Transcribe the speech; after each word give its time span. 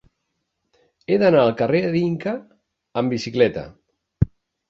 He 1.07 1.17
d'anar 1.23 1.41
al 1.49 1.53
carrer 1.59 1.81
d'Inca 1.95 2.33
amb 3.01 3.13
bicicleta. 3.17 3.67